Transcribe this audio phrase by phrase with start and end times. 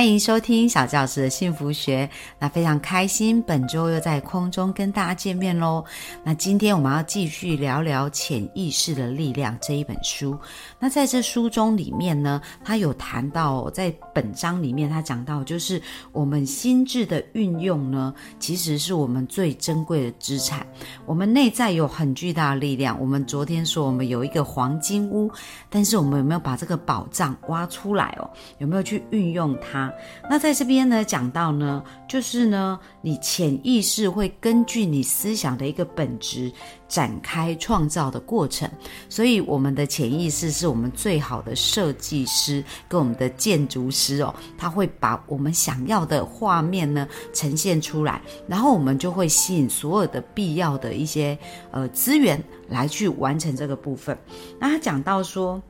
[0.00, 2.08] 欢迎收听小教师的幸福学。
[2.38, 5.84] 那非常开心，本周又在空中跟大家见面喽。
[6.24, 10.38] 那今天我们要继续聊聊《潜意识的力量》这一本书。
[10.78, 15.78] 那在这书中里面呢，他有谈到，在本章里面他讲到，就是
[16.12, 20.66] 我们心智的运用呢，其实是我们最珍贵的资产。
[21.04, 22.98] 我们内在有很巨大的力量。
[22.98, 25.30] 我们昨天说我们有一个黄金屋，
[25.68, 28.30] 但是我们有没有把这个宝藏挖出来哦？
[28.56, 29.89] 有没有去运用它？
[30.28, 36.50] 那在这边呢，讲到呢，就是呢，你潜意识会根据你思想的一个本质
[36.88, 38.70] 展开创造的过程，
[39.08, 51.38] 所以我们的潜意识是我们最好的设计师跟我们的建筑师哦，他会把我们想要的画面呢呈现出来，然后我们就会吸引所有的必要的一些
[51.70, 54.16] 呃资源来去完成这个部分。
[54.58, 55.60] 那他讲到说。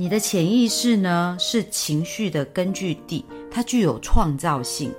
[0.00, 4.94] 你的潜意识呢，是情绪的根据地，它具有创造性。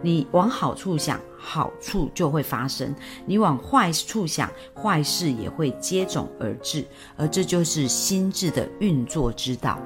[0.00, 2.94] 你往好处想，好处就会发生；
[3.26, 6.86] 你往坏处想，坏事也会接踵而至。
[7.16, 9.76] 而这就是心智的运作之道。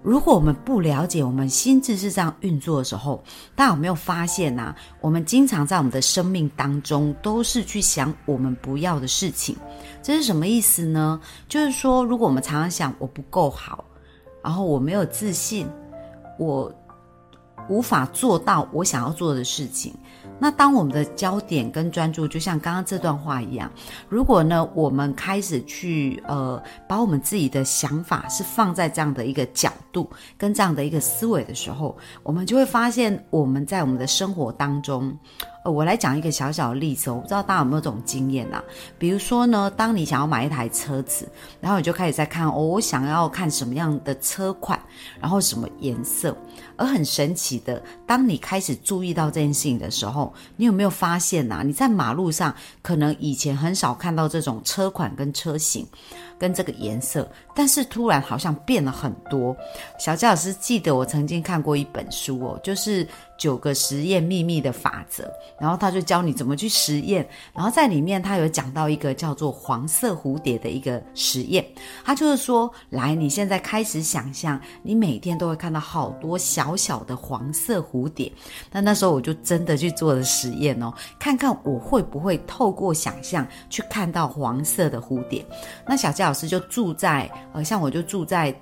[0.00, 3.20] 如果我们不了解我们心智是这样运作的时候，
[3.56, 4.72] 大家有没有发现呐？
[5.00, 9.56] 我们经常在我们的生命当中，都是去想我们不要的事情。
[10.04, 11.20] 这是什么意思呢？
[11.48, 13.84] 就是说，如果我们常常想我不够好。
[14.42, 15.68] 然后我没有自信，
[16.38, 16.72] 我
[17.68, 19.94] 无法做到我想要做的事情。
[20.40, 23.68] 那当我们的焦点跟专注，就像刚刚这段话一样，
[24.08, 35.16] 如果呢，我们开始去呃，把我们自己的想法是放在这样的一个角度跟这样的一个思维的时候，我们就会发现我们在我们的生活当中。
[35.70, 38.62] 我来讲一个小小的例子，我不知道大家有没有这种经验啊？
[38.98, 41.28] 比如说呢，当你想要买一台车子，
[41.60, 44.80] 然后你就开始在看哦，我想要看什么样的车款，
[45.20, 46.36] 然后什么颜色。
[46.76, 51.62] 而很神奇的，当你开始注意到这件事情的时候，你有没有发现呐？
[51.64, 55.86] 你在马路上可能以前很少看到这种车款跟车型。
[56.38, 59.56] 跟这个颜色，但是突然好像变了很多。
[59.98, 63.06] 小佳老师记得我曾经看过一本书哦，就是
[63.36, 65.28] 九个实验秘密的法则，
[65.58, 67.28] 然后他就教你怎么去实验。
[67.52, 71.66] 然后在里面他有讲到一个叫做黄色蝴蝶的一个实验，
[72.04, 78.30] 他就是说，来，你现在开始想象，你每天都会看到好多小小的黄色蝴蝶。
[78.70, 85.44] 那那时候我就真的去做了实验哦，看看我会不会透过想象去看到黄色的蝴蝶。
[85.84, 86.27] 那小佳。
[86.28, 88.54] 老师就住在呃，像我就住在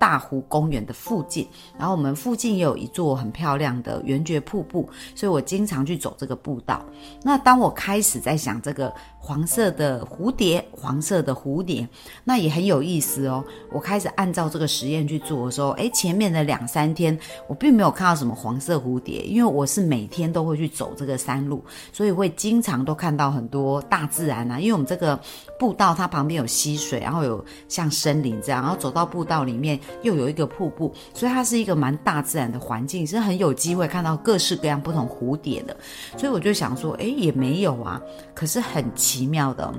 [0.00, 1.46] 大湖公园的附近，
[1.78, 6.82] 然后我们附近也有一座很漂亮的圆觉瀑布，所以我经常去走这个步道。
[7.22, 8.92] 那当我开始在想这个。
[9.22, 11.86] 黄色的蝴蝶，黄色的蝴蝶，
[12.24, 13.44] 那也很有意思哦。
[13.70, 21.62] 我开始按照这个实验去做的时候，诶，前面的两三天我并没有看到什么黄色蝴蝶，因为我是每天都会去走这个山路，
[21.92, 24.58] 所以会经常都看到很多大自然啊。
[24.58, 25.20] 因为我们这个
[25.58, 35.76] 步道它旁边有溪水，然后有像森林这样，然后走到步道里面又有一个瀑布，所以它是一个蛮大自然的环境，是很有机会看到各式各样不同蝴蝶的。
[36.16, 38.00] 所以我就想说，哎，也没有啊，
[38.34, 38.84] 可是很。
[39.00, 39.72] 奇妙的。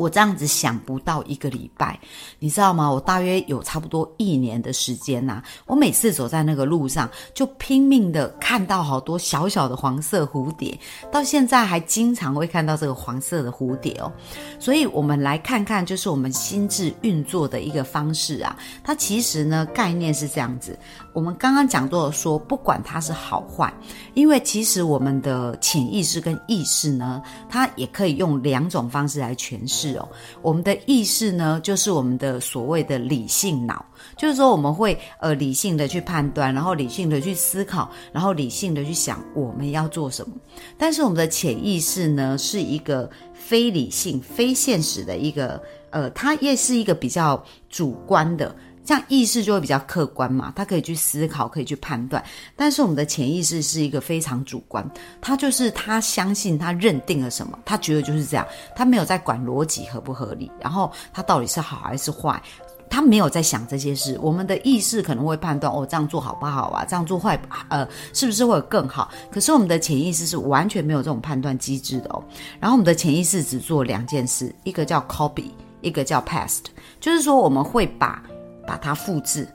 [0.00, 2.00] 我这样子想不到一个礼拜，
[2.38, 2.90] 你知道吗？
[2.90, 5.42] 我大约有差不多一年的时间呐。
[5.66, 10.80] 我每次走在那个路上，就拼命的看到好多小小的黄色蝴蝶，
[11.12, 14.10] 到现在还经常会看到这个黄色的蝴蝶哦。
[14.58, 18.56] 所以，我们来看看，就是我们心智运作的一个方式啊。
[18.82, 20.78] 它其实呢，概念是这样子。
[21.12, 23.72] 我们刚刚讲到说，不管它是好坏，
[24.14, 29.96] 因为其实我们的潜意识跟意识呢，它也可以用两种方式来诠释。
[29.96, 30.08] 哦，
[30.40, 33.84] 我们的意识呢，就是我们的所谓的理性脑，
[34.16, 40.34] 就是说我们会呃理性的去判断，然后理性的去思考，然后理性的去想我们要做什么。
[40.78, 45.60] 但是我们的潜意识呢，是一个非理性、非现实的一个，
[45.90, 48.54] 呃，它也是一个比较主观的。
[48.84, 52.22] 这样意识就会比较客观嘛，他可以去思考，可以去判断。
[52.56, 54.84] 但是我们的潜意识是一个非常主观，
[55.20, 62.42] 他就是他相信他认定了什么，他觉得就是这样，他没有在管逻辑合不合理，然后他到底是好还是坏，
[62.88, 64.18] 他没有在想这些事。
[64.20, 66.84] 我们的意识可能会判断，哦，这样做好不好啊？
[66.84, 69.10] 这样做坏，呃，是不是会更好？
[69.30, 72.24] 可是我们的潜意识是完全没有这种判断机制的哦。
[72.58, 75.50] 然后我们的潜意识只做两件事，一个叫 copy，
[75.80, 76.62] 一个叫 past，
[76.98, 78.20] 就是说我们会把。
[78.70, 79.48] 把它复制，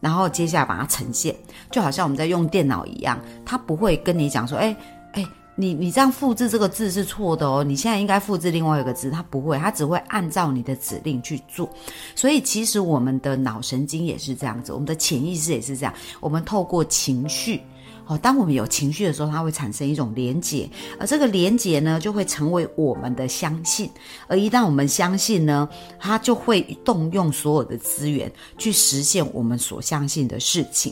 [0.00, 1.32] 然后接下来把它呈现，
[1.70, 3.16] 就好像我们在用电脑一样，
[3.46, 4.76] 它不会跟你讲说，哎
[5.12, 5.24] 哎，
[5.54, 11.70] 你你这样复制这个字是错的哦，你现在应该复制另外一个字，它不会，它只会按照你的指令去做。
[12.16, 17.62] 所以其实我们的脑神经也是这样子，我们的潜意识也是这样，我们透过情绪。
[18.08, 20.68] 哦，当我们有情绪的时候，它会产生一种连结，
[20.98, 23.90] 而这个连结呢，就会成为我们的相信。
[24.26, 25.68] 而一旦我们相信呢，
[26.00, 30.90] 它就会动用所有的资源去实现我们所相信的事情。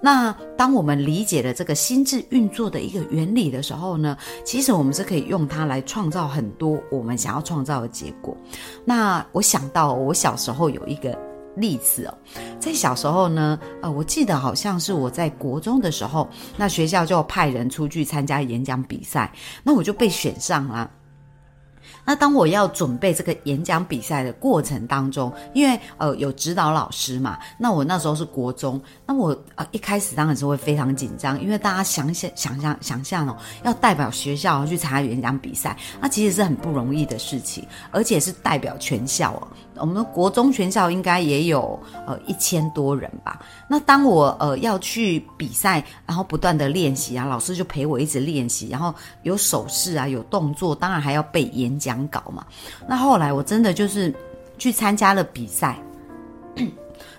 [0.00, 8.36] 那当我们理解了这个心智运作的一个原理的时候呢，其实我们是可以用它来创造很多我们想要创造的结果。
[8.84, 11.27] 那我想到我小时候有一个。
[11.60, 12.14] 例子哦，
[12.58, 19.32] 在小时候呢，呃，我记得好像是我在国中的时候，那学校就派人出去参加演讲比赛，
[19.62, 20.90] 那我就被选上了。
[22.04, 39.48] 那当我要准备这个演讲比赛的过程当中，因为呃有指导老师嘛，那我那时候是国中，那我呃一开始当然是会非常紧张，因为大家想想想象想象哦，要代表学校去参加演讲比赛，那其实是很不容易的事情，而且是代表全校哦。
[39.80, 43.38] 我们国中全校应该也有呃一千多人吧。
[43.68, 48.94] 那当我呃要去比赛，然后不断的练习啊，老师就陪我一直练习，然后
[49.24, 51.98] 有手势啊，有动作，当然还要背演讲。
[52.10, 52.46] 稿嘛，
[52.86, 54.14] 那后来我真的就是
[54.56, 55.78] 去参加了比赛。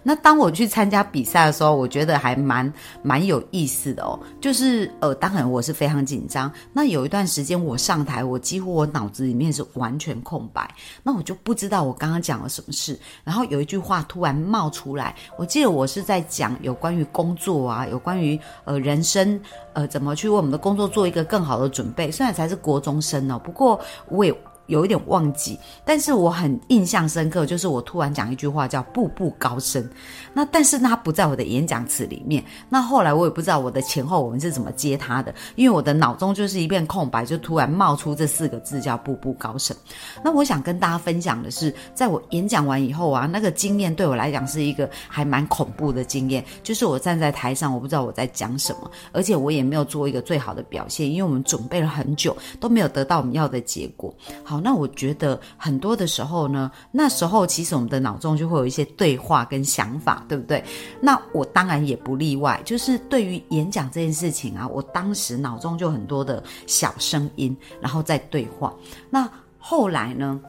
[0.04, 4.20] 那当我去参加比赛的时候，我觉得还蛮蛮有意思的哦。
[4.40, 6.52] 就是呃，当然我是非常紧张。
[6.74, 10.70] 那有一段时间我上台，我几乎我脑子里面是完全空白，
[11.04, 13.00] 那我就不知道我刚刚讲了什么事。
[13.24, 19.40] 然后有一句话突然冒出来，我记得我是在讲有关于工作啊，有关于呃人生
[19.74, 22.12] 呃怎么去为我们的工作做一个更好的准备。
[22.12, 24.36] 虽然才是国中生哦，不过我也。
[24.70, 29.86] 有一点忘记，但是我很印象深刻，就是我突然讲一句话叫“步步高升”，
[30.32, 32.44] 那但是它不在我的演讲词里面。
[32.70, 39.76] 那后来我也不知道我的前后我们是怎么接它的，因为我的脑中就是一片空白，就突然冒出这四个字叫“步步高升”。
[40.24, 54.14] 那我想跟大家分享的是，在我演讲完以后啊，那个经验对我来讲是一个还蛮恐怖的经验，就是我站在台上，我不知道我在讲什么，而且我也没有做一个最好的表现，因为我们准备了很久都没有得到我们要的结果。
[54.44, 54.59] 好。
[54.60, 60.64] 那我觉得很多的时候呢，那时候其实我们的脑中就会有一些对话跟想法，对不对？
[61.02, 68.74] 那我当然也不例外，就是对于演讲这件事情啊，我当时脑中就很多的小声音，然后再对话。
[69.10, 70.40] 那后来呢？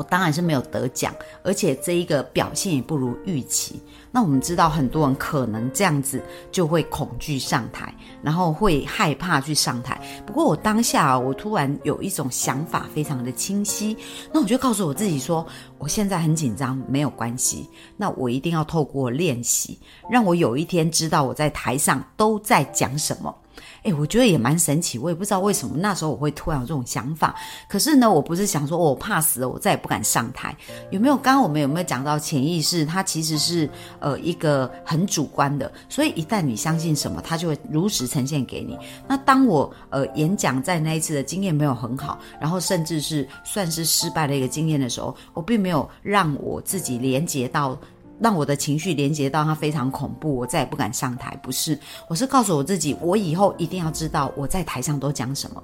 [0.00, 3.78] 我当然是没有得奖，而且这一个表现也不如预期。
[4.10, 10.00] 那我们知道很多人可能这样子就会恐惧上台，然后会害怕去上台。
[10.24, 13.94] 不过我当下啊我突然有一种想法非常的清晰，
[14.32, 17.68] 那我就告诉我自己说，我现在很紧张，没有关系。
[17.98, 19.78] 那我一定要透过练习，
[20.10, 23.36] 让我有一天知道我在台上都在讲什么。
[23.82, 27.34] 哎，我觉得也蛮神奇，我也不知道为什么那时候我会突然有这种想法。
[27.68, 30.56] 可是呢，我不是想说我怕死了，我再也不敢上台。
[30.90, 31.16] 有没有？
[31.16, 32.84] 刚刚我们有没有讲到潜意识？
[32.84, 33.68] 它其实是
[33.98, 38.78] 呃一个很主观的，所以一旦你相信什么，它就会如实呈现给你。
[39.08, 47.78] 那当我呃演讲在那一次的经验没有很好，然后甚至是算是失败的一个经验的时候，我并没有让我自己连接到。
[48.20, 51.36] 让我的情绪连接到他非常恐怖，我再也不敢上台。
[51.42, 55.62] 不是，我是告诉我自己，我以后一定要知道我在台上都讲什么。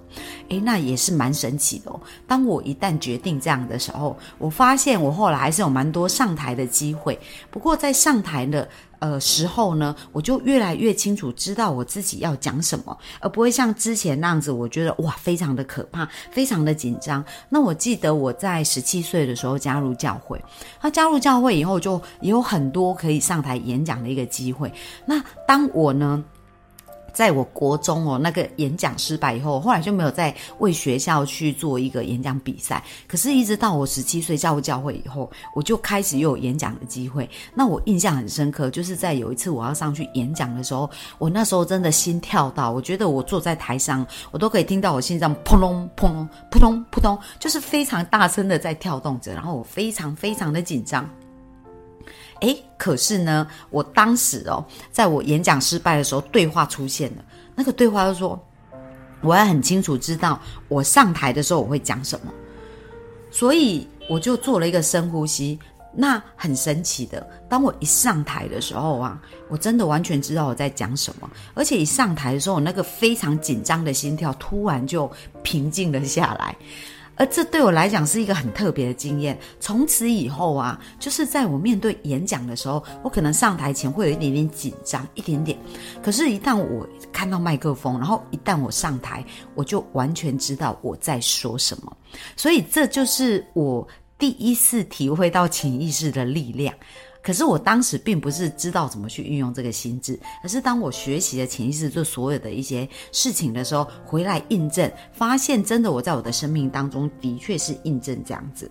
[0.48, 2.00] 诶，那也是蛮神奇的哦。
[2.26, 7.18] 当我一旦决定这样的时候，我发现我后来还是有蛮多上台的机会。
[7.50, 8.66] 不过在上台的。
[8.98, 17.24] 呃，时候呢，我就越来越清楚知道我自己要讲什么，而不会像之前那样子，我觉得哇，非常的可怕，非常的紧张。
[17.48, 20.42] 那我记得我在十七岁的时候加入教会，
[20.80, 24.72] 那加入教会以后，就也有很多可以上台演讲的一个机会。
[25.04, 26.24] 那当我呢？
[27.16, 32.85] 在我国中哦，那个演讲失败以后，后来就没有再为学校去做一个演讲比赛。
[33.08, 37.26] 可是，一直到我十七岁加入教会以后，我就开始又有演讲的机会。
[37.54, 51.08] 那我印象很深刻，就是在有一次我要上去演讲的时候，我那时候真的心跳到，我觉得我坐在台上，我都可以听到我心脏砰隆砰隆扑通扑通，就是非常大声的在跳动着，然后我非常非常的紧张。
[52.40, 57.24] 哎，可是呢，我当时哦，在我演讲失败的时候，对话出现了。
[57.54, 58.38] 那个对话就说，
[59.22, 62.32] 我要很清楚知道我上台的时候我会讲什么，
[63.30, 65.58] 所以我就做了一个深呼吸。
[65.98, 75.10] 那很神奇的，当我一上台的时候啊，我真的完全知道我在讲什么，而且一上台的时候，我那个非常紧张的心跳突然就
[75.42, 76.54] 平静了下来。
[77.16, 79.38] 而这对我来讲是一个很特别的经验。
[79.58, 85.58] 从此以后啊，就是在我面对演讲的时候，我可能上台前会有一点点紧张，一点点。
[86.02, 91.96] 可是，一旦我看到麦克风，然后一旦我上台，我就完全知道我在说什么。
[92.37, 93.87] 所以，这就是我
[94.18, 96.75] 第一次体会到潜意识的力量。
[97.26, 108.71] 可是我当时并不是知道怎么去运用这个心智，而是当我学习了潜意识做所有的一些事情的时候，回来印证，发现真的我在我的生命当中的确是印证这样子。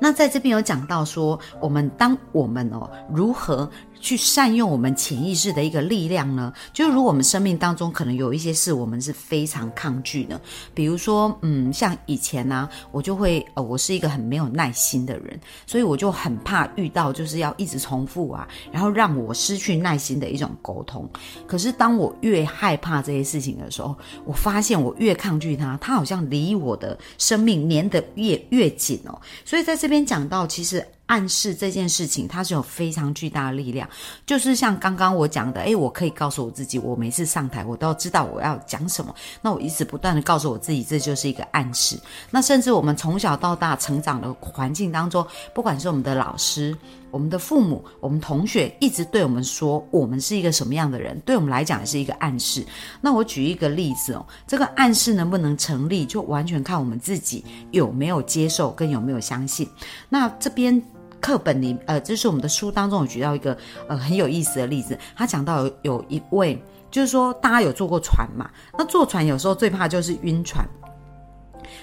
[0.00, 3.68] 那在这边有讲到说，我们当我们哦如何。
[4.00, 6.52] 去善用我们潜意识的一个力量呢？
[6.72, 10.40] 就是如果我们生命当中可能有一些事，我们是非常抗拒的，
[10.74, 21.08] 比如说，嗯，像以前呢，我就会，呃，我是一个很没有耐心的人，所以我就很怕遇到就是要一直重复啊，然后让我失去耐心的一种沟通。
[21.46, 29.20] 可是当我越害怕这些事情的时候，我发现我越抗拒它，它好像离我的生命粘得越越紧哦。
[29.44, 30.86] 所以在这边讲到，其实。
[31.08, 33.88] 暗示这件事情，它是有非常巨大的力量。
[34.24, 39.12] 就是像刚刚我讲的，诶，我可以告诉我自己，我每次上台，我都要知道我要讲什么。
[39.42, 41.98] 那我一直不断的告诉我自己，这就是一个暗示。
[42.30, 46.76] 那甚至我们从小到大成长的环境当中，不管是我们的老师、
[47.10, 52.62] 我们的父母、我们同学，一直对我们说我们是一个什么样的人，对我们来讲也是一个暗示。
[53.00, 59.66] 那我举一个例子哦，这个暗示能不能成立，就完全看我们自己有没有接受跟有没有相信。
[60.10, 60.80] 那这边。
[61.20, 63.56] 课本里，呃，就是我们的书当中有举到一个
[63.88, 64.98] 呃很有意思的例子。
[65.16, 68.50] 他讲到有有一位，就是说大家有坐过船嘛？
[68.78, 70.66] 那坐船有时候最怕就是晕船。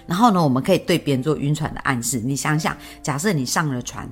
[0.08, 2.20] 然后呢，我们可以对别人做晕船的暗示。
[2.20, 4.10] 你想想，假设你上了船，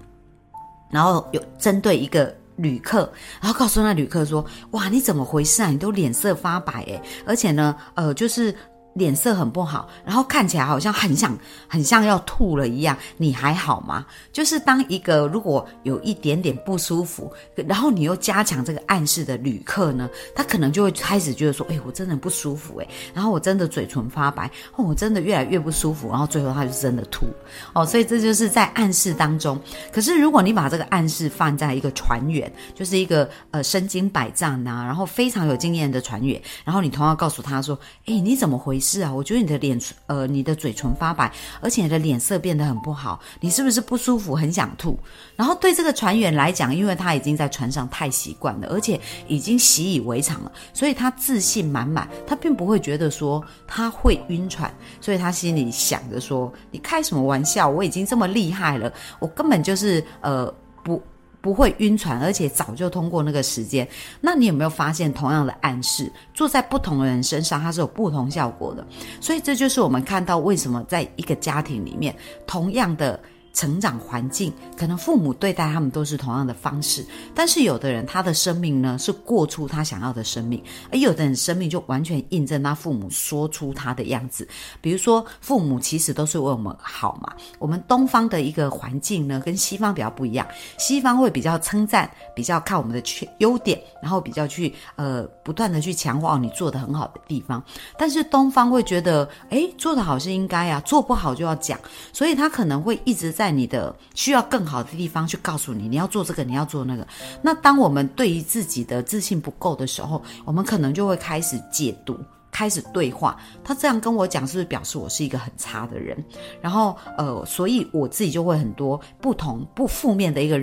[0.89, 3.12] 然后有针对一个旅客，
[3.42, 5.70] 然后告诉那旅客说：“哇，你怎么回事啊？
[5.70, 8.53] 你都脸色发白诶，而且呢，呃，就是。”
[8.93, 12.97] 脸色很不好，然后看起来好像很想、很像要吐了一样。
[13.17, 14.05] 你还好吗？
[14.31, 17.31] 就是当一个如果有一点点不舒服，
[17.67, 24.45] 然后你又加强这个暗示的旅客呢，他可能就会开始觉得说：“哎，我真的不舒服哎。”然后我真的嘴唇发白，
[24.75, 26.09] 哦，我真的越来越不舒服。
[26.09, 27.25] 然后最后他就真的吐
[27.73, 27.83] 哦。
[27.83, 29.59] 所以这就是在暗示当中。
[29.91, 44.99] 可是如果你把这个暗示放在一个船员，就是一个呃身经百战呐，然后非常有经验的船员，然后你同样告诉他说：“哎，你怎么回？”是啊，我觉得你的脸，呃，你的嘴唇发白，而且你的脸色变得很不好，你是不是不舒服，很想吐？
[45.37, 57.69] 然后对这个船员来讲，因为他已经在船上太习惯了，而且已经习以为常了，所以他自信满满，他并不会觉得说他会晕船，所以他心里想着说：“你开什么玩笑？
[57.69, 61.01] 我已经这么厉害了，我根本就是呃不。”
[61.43, 63.85] 不会晕船，而且早就通过那个时间。
[64.21, 68.88] 那你有没有发现，同样的暗示坐在不同的人身上，它是有不同效果的？
[69.19, 72.15] 所以这就是我们看到为什么在一个家庭里面，
[72.47, 73.19] 同样的。
[73.53, 77.05] 成长环境可能父母对待他们都是同样的方式，
[77.36, 84.48] 但是有的人他的生命呢是过出他想要的生命，而有的人生命就完全印证他父母说出他的样子。
[84.81, 87.31] 比如说，父母其实都是为我们好嘛。
[87.60, 90.48] 我们东方的一个环境呢，跟西方比较不一样，
[90.79, 97.63] 西方会比较称赞，比较看我们的缺优点，然后比较去呃不断的去强化你做的很好的地方。
[98.00, 101.79] 但是东方会觉得，哎，做得好是应该啊，做不好就要讲，
[102.12, 103.42] 所以他可能会一直在。
[103.43, 107.05] 在你的需要更好的地方去告诉你，你要做这个，你要做那个。
[107.41, 112.17] 那当我们对于自己的自信不够的时候，我们可能就会开始解读，
[112.50, 113.38] 开始对话。
[113.62, 116.17] 他这样跟我讲，是不是表示我是一个很差的人？
[116.62, 120.57] 然后，呃，所以我自己就会很多不同不负面的一个。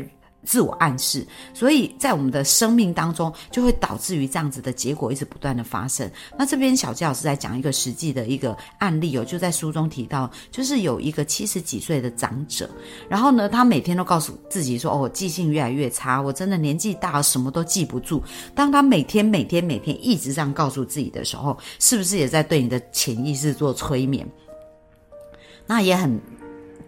[0.45, 6.11] 自我暗示，所以在我们的生命当中，就会导致于这样子的结果一直不断的发生。
[6.39, 12.69] 那这边小纪老师在讲一个实际的一个案例哦，就在书中提到，就是有一个七十几岁的长者，
[13.09, 18.23] 然后呢，他每天都告诉自己说：“哦，记性越来越差，我真的年纪大了，什么都记不住。”
[18.55, 24.27] 当他每天每天每天一直这样告诉自己的时候，是不是也在对你的潜意识做催眠？
[25.67, 26.40] 那也很。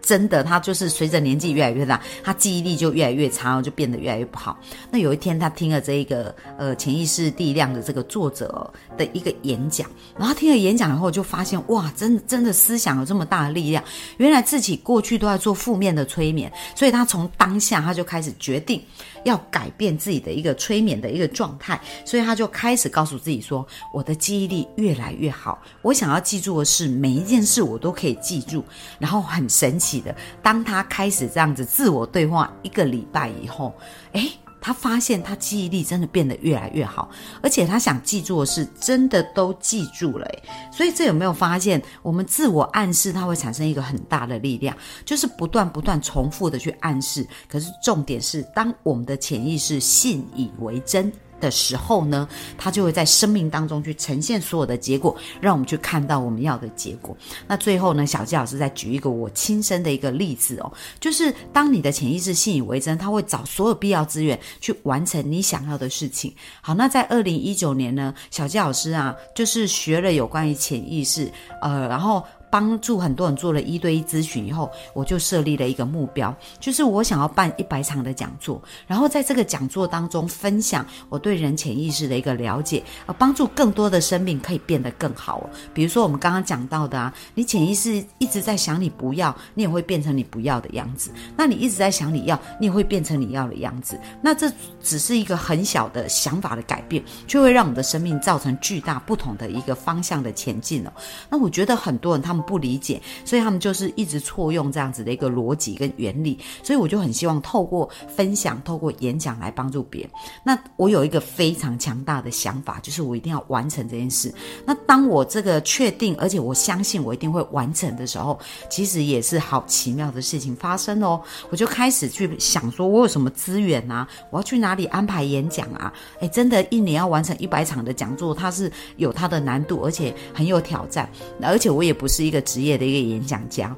[0.03, 4.59] 真的，他就是随着年纪越来越大，他记忆力就越来越差，就变得越来越不好。
[4.91, 13.81] 那有一天，他听了这一个呃潜意识力量的这个作者的一个演讲，然后听了演讲以后，就发现哇，真的真的思想有这么大的力量。
[14.17, 18.81] 原来自己过去都在做负面的催眠，所以他从当下他就开始决定。
[19.23, 28.61] 要改变自己的一个催眠的一个状态，所以他就开始告诉自己说：“我的记忆力越来越好，我想要记住的是，每一件事我都可以记住。”
[28.99, 33.73] 然后很神奇的，当他开始这样子自我对话一个礼拜以后，
[34.13, 34.31] 诶。
[34.65, 40.25] 他发现他记忆力真的变得越来越好，而且他想记住的事真的都记住了。
[40.71, 44.73] 所以这有没有发现，我们自我暗示它会产生一个很大的力量，
[45.03, 47.27] 就是不断不断重复的去暗示。
[47.49, 51.11] 可是重点是，当我们的潜意识信以为真。
[51.43, 57.15] 的时候呢，它就会在生命当中去呈现所有的结果，让我们去看到我们要的结果。
[57.45, 60.71] 那最后呢，小纪老师再举一个我亲身的一个例子哦，
[61.01, 66.33] 就是当你的潜意识信以为真，他会找所有必要资源去完成你想要的事情。
[66.61, 71.29] 好，那在二零一九年呢，小纪老师啊，就是学了有关于潜意识，
[71.61, 72.23] 呃，然后。
[72.53, 85.49] 帮助很多人做了一对一咨询以后，我就设立了一个目标，就是我想要办一百场的讲座，然后在这个讲座当中分享我对人潜意识的一个了解，呃，帮助更多的生命可以变得更好。
[85.73, 93.99] 比如说我们刚刚讲到的啊，你潜意识一直在想你不要，你也会变成你不要的样子；那你一直在想你要，你也会变成你要的样子。
[94.21, 94.47] 那这
[94.79, 100.93] 只是一个很小的想法的改变，就会让我们的生命造成巨大不同的一个方向的前进哦。
[101.31, 102.42] 那我觉得很多人他们。
[102.43, 110.09] 不理解，所以他们就是一直错用这样子的一个逻辑跟原理，所以我就很希望透过分享、透过演讲来帮助别人。
[110.43, 114.33] 那我有一个非常强大的想法，就是我一定要完成这件事。
[114.65, 121.21] 那当我这个确定，而且我相信我一定会完成的时候，其实也是好奇妙的事情发生哦。
[121.49, 124.07] 我就开始去想，说我有什么资源啊？
[124.29, 125.91] 我要去哪里安排演讲啊？
[126.19, 131.09] 诶，真的，一年要完成一百场的讲座，它是有它的难度，而且很有挑战。
[131.41, 132.43] 而且我也不是一一个。
[132.53, 133.75] 职业的一个演讲家。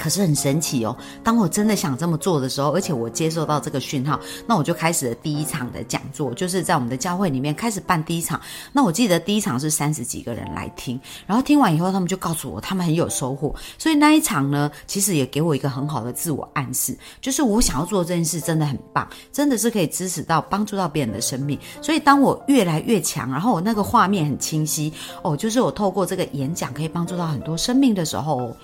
[0.00, 0.96] 可是很神奇哦！
[1.22, 8.40] 当我真的想这么做的时候，而且我接受到这个讯号，那我就开始了第一场的讲座，就是在我们的教会里面开始办第一场。
[8.72, 13.54] 那我记得第一场是三十几个人来听，然后听完以后，他们就告诉我他们很有收获。
[13.76, 21.58] 所以那一场呢，其实也给我一个很好的自我暗示，就是我想要做这件事真的很棒，真的是可以支持到、帮助到别人的生命。
[21.82, 24.90] 所以当我越来越强，然后我那个画面很清晰
[25.22, 28.56] 哦，就是我透过这个演讲可以帮助到很多生命的时候。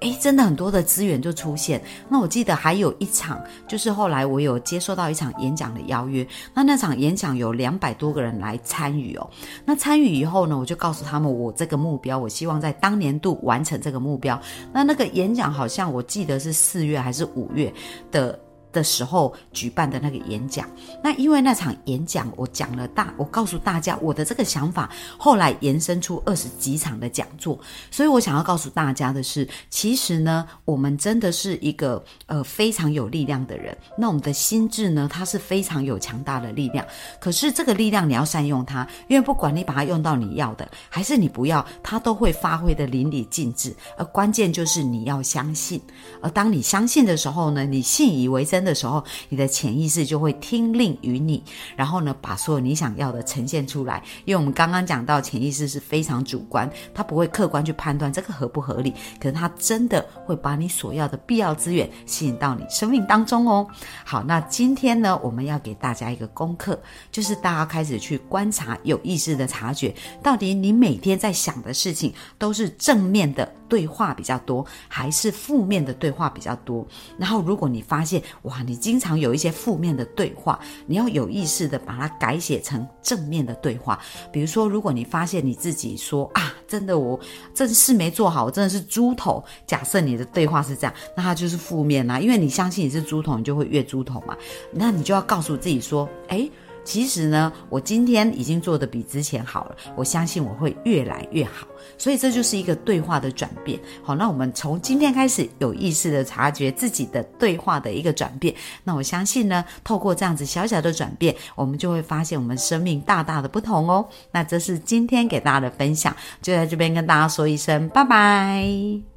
[0.00, 1.82] 哎，真的很多的资源就出现。
[2.08, 6.26] 那我记得还有一场，就是后来我有接受到一场演讲的邀约。
[6.52, 9.30] 那那场演讲有两百多个人来参与哦。
[9.64, 14.40] 那参与以后呢，我就告诉他们我这个目标，我希望在当年度完成这个目标。
[14.72, 17.72] 那那个演讲好像我记得是四月还是五月
[18.10, 18.38] 的。
[18.74, 20.68] 的时候举办的那个演讲，
[21.02, 27.56] 那因为那场演讲我讲了大，我告诉大家我的这个想法，后来延伸出二十几场的讲座，
[27.92, 36.84] 所以我想要告诉大家的是，其实呢，我们真的是一个呃非常有力量的人，那我们的心智呢，它是非常有强大的力量，
[37.20, 45.80] 可是这个力量你要善用它，因为不管你把它用到你要的，还是你不要，它都会发挥的淋漓尽致，而关键就是你要相信，
[46.20, 48.63] 而当你相信的时候呢，你信以为真。
[48.64, 51.42] 的时候，你的潜意识就会听令于你，
[51.76, 54.02] 然后呢，把所有你想要的呈现出来。
[54.24, 63.66] 因为我们刚刚讲到，潜意识是非常主观，它不会客观去判断这个合不合理，可是它真的会把你所要的必要资源吸引到你生命当中哦。
[64.04, 73.50] 好，那今天呢，我们要给大家一个功课，就是大家开始去观察，有意识的察觉，到底你每天在想的事情都是正面的。
[73.66, 76.86] 对话比较多，还是负面的对话比较多？
[77.18, 83.98] 然后，如果你发现我，你经常有一些负面的对话，你要有意识的把它改写成正面的对话。
[84.30, 87.18] 比如说，如果你发现你自己说啊，真的我
[87.54, 89.42] 这事没做好，我真的是猪头。
[89.66, 94.36] 假设你的对话是这样，那它就是负面啦，因为你相信你是猪头，你就会越猪头嘛。
[94.72, 96.48] 那你就要告诉自己说，哎。
[96.84, 101.66] 其实呢，我今天已经做的比之前好了，我相信我会越来越好，
[101.96, 103.80] 所以这就是一个对话的转变。
[104.02, 108.54] 好，那我们从今天开始有意识的察觉自己的对话的一个转变。
[108.84, 114.06] 那我相信呢，透过这样子小小的转变，我们就会发现我们生命大大的不同哦。
[114.30, 119.13] 那这是今天给大家的分享，就在这边跟大家说一声拜拜。